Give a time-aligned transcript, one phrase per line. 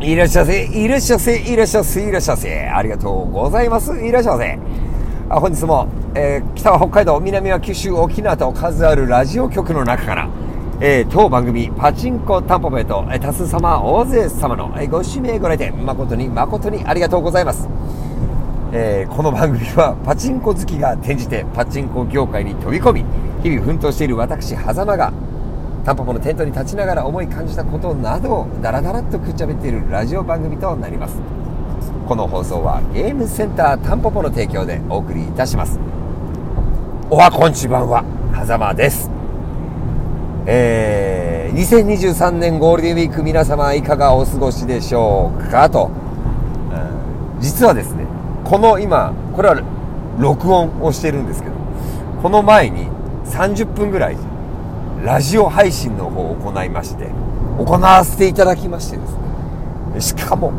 [0.00, 2.68] いらっしゃいませ、いらっしゃいませ、いらっしゃいませ、いらっしゃいませ。
[2.68, 3.92] ありがとうございます。
[3.96, 4.58] いらっしゃいませ。
[5.30, 10.28] あ本日も、えー、北は北海道、南は九州、沖縄と数あるラジオ局の中から、
[10.80, 17.66] えー、当番組、パチンコタンポポへと、えー、多数様、大勢様の、えー、ご指名ご来店、誠に誠にありがとうございます。
[18.72, 23.04] えー、この番組はパチンコ好きが転じてパチンコ業界に飛び込み、
[23.42, 25.12] 日々奮闘している私、狭間が、
[25.86, 31.14] タンポポのテントに立ちながら思い感じたことなどをダラダラとくっちゃべっているラジオ番組となります。
[32.08, 35.78] この放送はゲームセンタータンポポの提供でお送りいたします。
[37.08, 39.08] おはこんちばんは狭間です。
[40.46, 45.92] えー、2023年ゴールデンウィーク皆様いかがお過ごしでしょうかと、
[47.36, 48.06] うん、実はですね
[48.42, 49.62] この今これは
[50.18, 51.54] 録音をしてるんですけど
[52.22, 52.88] この前に
[53.26, 54.16] 30分ぐらい
[55.06, 57.04] ラジオ配信の方を行いまして
[57.58, 60.00] 行わせていただきましてですね。
[60.00, 60.52] しかも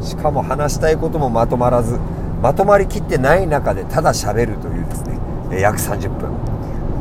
[0.00, 1.98] しかも話したいこともまとまらず
[2.40, 6.30] まとまりきってない中でただ喋るというですね約30分。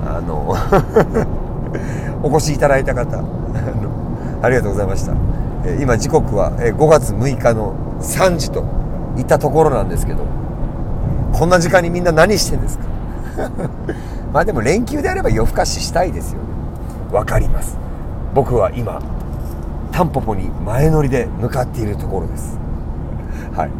[0.05, 0.53] あの
[2.21, 3.23] お越しいただいた方
[4.41, 5.13] ありがとうございました。
[5.81, 8.65] 今時刻は5月6日の3時と
[9.17, 10.19] いったところなんですけど
[11.31, 12.83] こんな時間にみんな何してんですか？
[14.33, 16.48] まあでも連休であれば夜更かししたいですよね。
[17.11, 17.77] 分かります。
[18.33, 19.01] 僕は今
[19.91, 22.57] タンポポに前乗りで向かっているところです。
[23.55, 23.71] はい。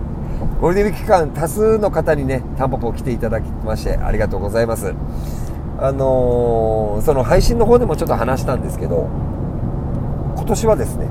[0.61, 4.94] ゴールデンウィーク期間多数の方にねタンポポ来ていただきましてありがとうございます。
[5.81, 9.07] あのー、その配信の方でもちょっと話したんですけど
[10.35, 11.07] 今年はですね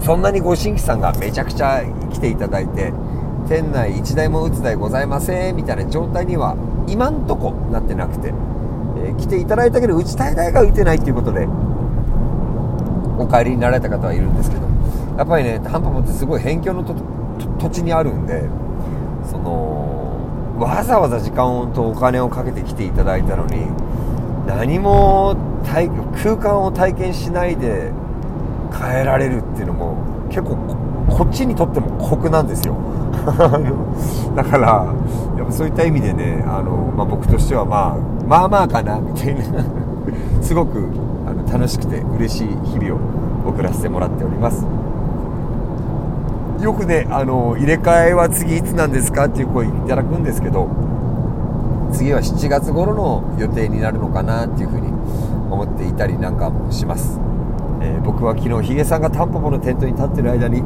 [0.00, 2.94] そんなにご新規さんがめちゃくちゃ来ていただいて
[3.46, 6.56] 店内1台も打つ台ございませんみたいな状態には
[6.88, 8.32] 今んとこなってなくて
[9.04, 11.46] えー、来ていただいたけど打ちたい台が打てないっていうことで
[13.18, 14.68] お帰りになられた方はいるんですけど
[15.16, 16.84] やっぱりねタンポポってすごい辺境の
[17.58, 18.48] 土地にあるんで
[19.28, 23.66] そのわざわざ時間とお金をかけて来ていただいたのに
[24.46, 25.36] 何も
[26.22, 27.92] 空間を体験しないで
[28.72, 30.56] 変えられるっていうのも結構
[31.08, 32.76] こっちにとっても酷なんですよ。
[34.36, 34.94] だから
[35.36, 37.96] やっぱそういった意味でねあの、まあ、僕としてはまあ
[38.26, 39.42] まあまあかなみたいな。
[40.40, 40.88] すごく
[41.26, 42.98] あの楽しくて嬉しい日々を
[43.48, 44.64] 送らせてもらっております。
[46.62, 50.68] よくねあの入れ替えは次いつなんですかっていう声いただくんですけど
[51.92, 54.88] 次は7月頃の予定になるのかなっていうふうに
[55.50, 57.18] 思っていたりなんかもします、
[57.80, 60.62] えー、僕は昨日ヒゲさんがタンポポのテントに立ってる間に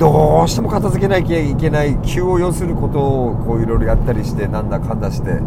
[0.00, 5.40] どうしても片付けなきゃいけない急を要することをこういろいろやったりしてなんだかんだして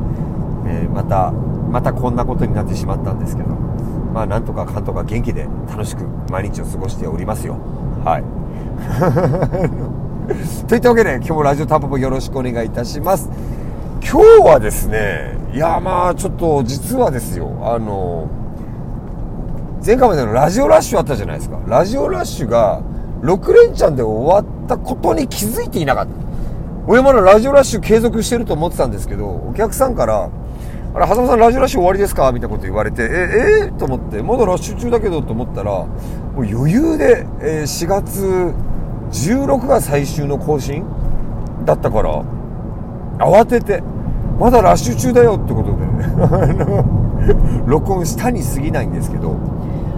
[0.65, 7.57] えー、またまたこんなことになってしまったんですけどまあなんとかかんとか元気で楽しく毎日を過ごしておりますよ。
[8.05, 8.23] はい。
[10.67, 13.29] といったわけで今日もラジオタンポポよろしくお願いいたします。
[14.01, 18.27] 今日はですねいやまあちょっと実はですよあの
[19.83, 21.57] 前回までのラジオラッシュあったじゃないですか。
[21.67, 22.81] ラジオラッシュが
[23.23, 26.11] 6連チャンで終わったことに気づいていなかった。
[26.85, 30.29] 俺まだラジオラッシュ継続してると思ってたんですけどお客さんから
[30.95, 32.31] あれ、狭間さんラジオラッシュ終わりですか？
[32.31, 33.05] みたいなこと言われて、え、
[33.65, 35.87] えー、と思って、まだラッシュ中だけどと思ったら、も
[36.37, 38.53] う余裕で、えー、4月
[39.11, 40.83] 16が最終の更新
[41.65, 42.23] だったから、
[43.17, 43.81] 慌てて、
[44.39, 45.77] まだラッシュ中だよってことで、
[47.65, 49.35] 録音したに過ぎないんですけど、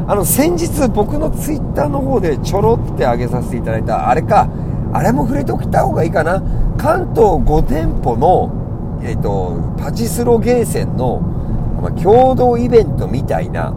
[0.07, 4.47] あの、先日僕のツイッターの方でちょろって上げさせていただいた、あれか、
[4.93, 6.41] あれも触れておきた方がいいかな。
[6.77, 8.65] 関東5店舗の
[9.05, 11.19] えっ、ー、と、パチスロゲーセンの、
[11.81, 13.71] まあ、共同イベントみたいな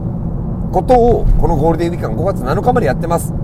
[0.72, 3.34] ことを、このゴールデンウィーク間5月7日までやってます。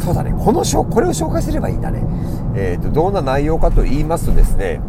[0.00, 2.02] そうだね、このこれを紹介すればいいんだね。
[2.56, 4.80] えっ、ー、と、どんな内容かと言いますとですね、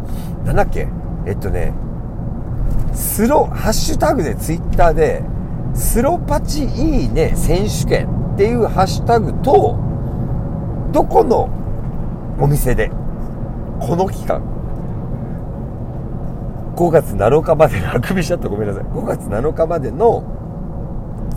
[0.44, 0.88] なんだっけ、
[1.26, 1.72] えっとね、
[2.92, 5.22] スロ、ハッシュタグでツイッターで、
[5.74, 9.78] スロパチいいね選手権っていうハッシュタグと、
[10.92, 11.48] どこの
[12.40, 12.90] お店で、
[13.80, 14.42] この期間、
[16.74, 18.84] 5月7日まで、あくびしちゃったごめんなさい。
[18.84, 20.24] 5月7日までの、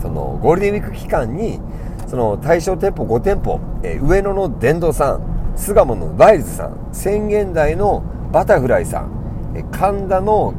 [0.00, 1.60] その、ゴールデンウィーク期間に、
[2.06, 8.02] その、対象店舗5店舗、えー、上野の電動さん、巣鴨のバイルズさん、宣言台の
[8.32, 10.54] バタフライさん、えー、神田の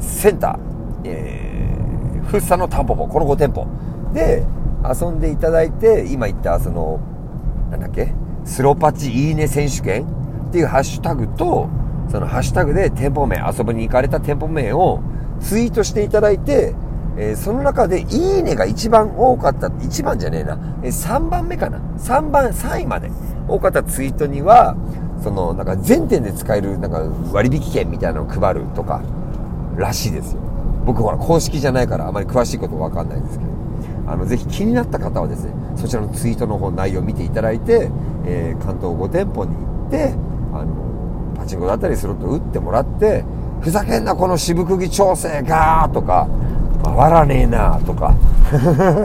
[0.00, 1.41] センター、えー、
[2.32, 3.66] 福生のタンポポ、この5店舗。
[4.14, 4.42] で
[4.82, 6.98] 遊んでいただいて、今言ったその、
[7.70, 8.14] なんだっけ、
[8.46, 10.06] スロパチいいね選手権。
[10.48, 11.68] っていうハッシュタグと、
[12.10, 15.00] そのハッシュタグで店舗名、遊びに行かれた店舗名を
[15.40, 16.74] ツイートしていただいて、
[17.18, 23.10] えー、その中で、いいねが一番多かった、一番じゃねえな、えー、3番目かな ?3 番、3位まで
[23.46, 24.74] 多かったツイートには、
[25.22, 29.02] その、なんか全店で使える、なんか割引券みたいなのを配るとか、
[29.76, 30.51] らしいですよ。
[30.84, 33.50] 僕ほら、公式じゃないからあまり詳しいことわかんないんですけど、
[34.06, 37.90] あの、ぜひ気になった方はですね、そちらのツイートの方、内容を見ていただいて、
[38.24, 40.14] えー、関東5店舗に行って、
[40.52, 43.24] あの、パチンコだったりスロット打ってもらって、
[43.60, 46.28] ふざけんなこの渋釘調整がーとか、
[46.84, 48.14] 回らねえなとか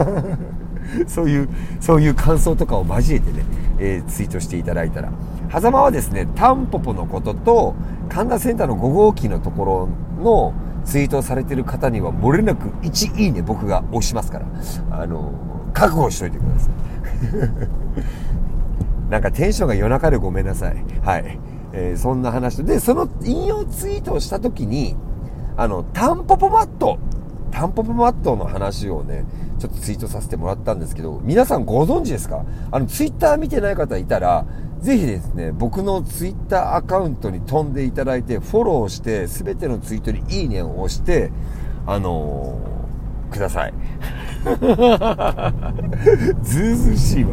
[1.07, 1.49] そういう、
[1.79, 3.45] そういう感想とかを交えてね、
[3.77, 5.09] えー、ツイートしていただいたら。
[5.49, 7.75] 狭間はですね、タンポポのことと、
[8.09, 9.89] 神田センターの5号機のとこ
[10.19, 10.53] ろの
[10.87, 14.45] ツイートされてる方には、漏れなく1いいね僕が押しますから、
[14.89, 15.33] あの、
[15.73, 16.71] 覚悟しといてください。
[19.11, 20.75] なんかテンションが夜中でごめんなさい。
[21.03, 21.39] はい。
[21.73, 24.95] えー、そんな話で、その引用ツイートをした時に、
[25.57, 26.97] あの、タンポポマット
[27.51, 29.25] タンポポマットの話をね、
[29.59, 32.45] ちょっとツイートさせてもらったんですけど、皆さんご存知ですか？
[32.71, 34.45] あの、ツイッター見てない方いたら、
[34.81, 41.31] ぜひですね、僕のツイッターアカウントに飛んでいただいて、フォローして、すべてのツイートにいいねを押して、
[41.85, 43.73] あのー、ください。
[46.43, 47.31] ずうずうしいわ。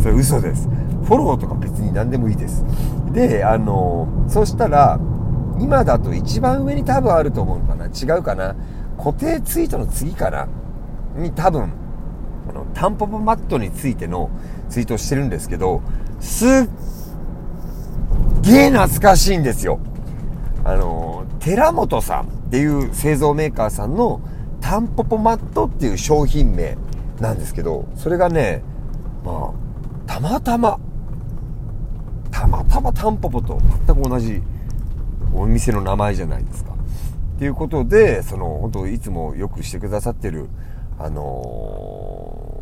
[0.00, 0.68] それ嘘です。
[1.04, 2.64] フォローとか別に何でもいいです。
[3.12, 4.98] で、あのー、そしたら、
[5.58, 8.54] 今だと一番上に多分あると思うのかな違うかな
[8.98, 10.46] 固定ツイートの次かな
[11.16, 11.72] に多分、
[12.48, 14.30] あの、タンポポマットについての
[14.68, 15.82] ツイートをしてるんですけど、
[16.20, 16.48] すっ
[18.42, 19.78] げえ懐かしいんですよ。
[20.64, 24.20] あの、寺本さんっていう製造メーカーさんの
[24.60, 26.76] タンポポマットっていう商品名
[27.20, 28.62] なんですけど、それがね、
[29.24, 30.78] まあ、たまたま、
[32.30, 34.42] たまたまタンポポと全く同じ
[35.34, 36.72] お店の名前じゃないですか。
[37.36, 40.48] っていうことで、その、本当いつもよくしてくださってる、
[40.98, 42.55] あのー、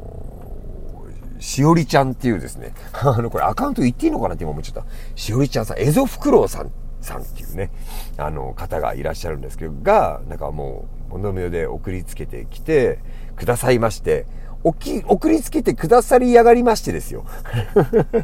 [1.44, 4.90] しおりちゃんっていうですね、 あの、これアカウント言っていいのかなって今思っちゃった。
[5.14, 6.70] しおりちゃんさん、エゾフクロウさん、
[7.02, 7.70] さんっていうね、
[8.16, 12.98] あの、方がいらっしゃるんですけど、が、なんかもう、物ので送りつけてきて、
[13.36, 14.24] くださいまして、
[14.62, 17.26] おき、送りつけてくださりやがりましてですよ。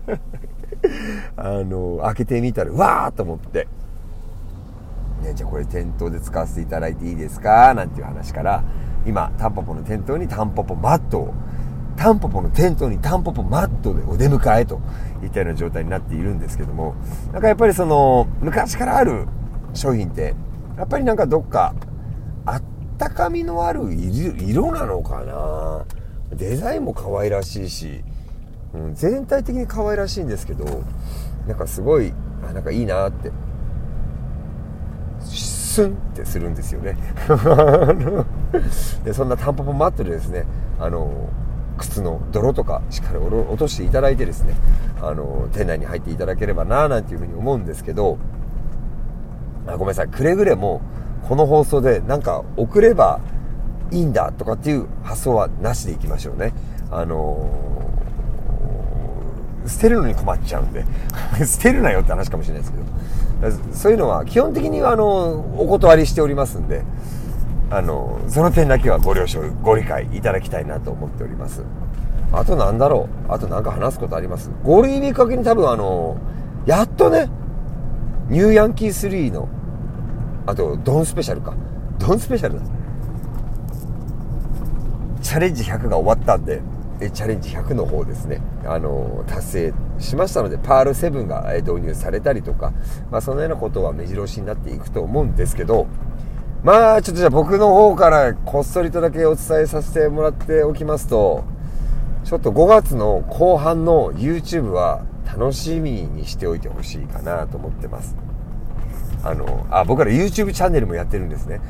[1.36, 3.68] あの、開けてみたら、わーと思って、
[5.22, 7.74] ね、じゃあこれ店頭で使わせていただいていいですか？
[7.74, 8.64] なんていう話から、
[9.04, 11.34] 今、タンポポの店頭にタンポポマットを、
[12.00, 14.80] タンポポの店頭にタンポポマットでお出迎えと
[15.22, 16.94] いったような状態になっているんですけども、
[17.30, 19.26] なんかやっぱりその、昔からある
[19.74, 20.34] 商品って、
[20.78, 21.74] やっぱりなんかどっか、
[22.46, 22.62] あっ
[22.96, 25.84] たかみのある色なのかな。
[26.34, 28.02] デザインも可愛らしいし、
[28.72, 30.64] うん、全体的に可愛らしいんですけど、
[31.46, 32.14] なんかすごい、
[32.48, 33.30] あなんかいいなって。
[35.20, 36.96] スンってするんですよね。
[39.04, 40.46] でそんなタンポポマットでですね
[40.78, 41.28] あの
[41.80, 44.54] 靴の泥とかしっかり落としていただいてですね
[45.00, 48.18] あの店内に入っていただければななんていうふうに思うんですけど
[49.66, 50.08] あごめんなさい。
[50.08, 50.80] くれぐれも
[51.28, 53.20] この放送でなんか送れば
[53.90, 56.52] いいんだとかっていう発想はなしでいきましょうね。
[56.90, 57.88] あの
[59.66, 60.84] 捨てるのに困っちゃうんで。
[61.44, 62.84] 捨てるなよって話かもしれないですけど。
[63.72, 66.82] そういうのは基本的にはあのお断りしておりますんで。
[67.70, 71.64] あのその点だけはご了承ご理解いただきたいなと思っております。
[72.32, 73.32] あとなんだろう？
[73.32, 74.50] あとなんか話すことあります？
[74.64, 76.16] ゴールデンウィーク明けに多分あの
[76.66, 77.28] やっとね
[78.28, 79.48] ニューヤンキー3の
[80.46, 81.54] あとドンスペシャルか。
[81.98, 82.58] ドンスペシャル。
[82.58, 82.62] だ
[85.22, 86.62] チャレンジ100が終わったんで
[87.12, 92.72] チャレンジ100の方ですね、あの、達成しましたので、パール7が導入されたりとか、
[93.10, 95.86] まあ、そのようなことは目白押しになっていくと思うんですけど、
[96.62, 101.44] まあ、ちょっとじゃあ僕の方からこっそりとだけお伝えさせてもらっておきますと、
[102.24, 108.14] ちょっと5月の後半の YouTube は楽しみにしておいてほしいかなと思ってます。
[109.24, 111.62] あの、あ、僕ら YouTube チャンネルもやってるんですね。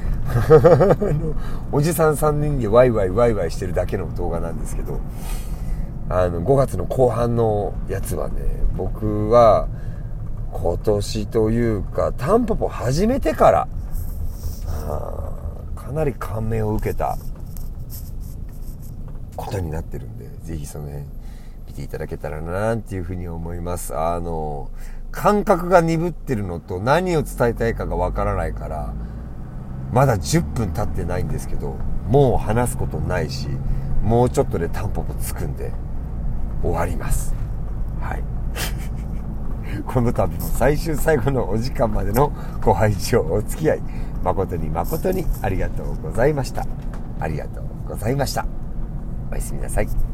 [1.70, 4.98] おじさん3人でワイワイワイワイしてるだけの動画なんですけど、
[6.08, 8.34] あの、5月の後半のやつはね、
[8.76, 9.68] 僕は
[10.52, 13.68] 今年というか、タンポポ始めてから、
[15.74, 17.16] かなり感銘を受けた
[19.36, 21.04] ことになってるんで、ぜひその辺
[21.68, 23.96] 見ていただけたらなっていうふうに思います。
[23.96, 24.70] あの、
[25.10, 28.94] 感覚が鈍ってるのと何を伝えたいかがわからないから、
[29.92, 31.76] まだ10分経ってないんですけど、
[32.08, 33.48] もう話すことないし、
[34.02, 35.72] もうちょっとでタンポポつくんで、
[36.62, 37.34] 終わります。
[38.00, 38.22] はい。
[39.86, 42.32] この度も最終最後のお時間までの
[42.62, 43.82] ご拝聴お付き合い、
[44.22, 46.66] 誠に誠にありがとうございました。
[47.20, 48.46] ありがとうございました。
[49.30, 50.09] おやすみなさい。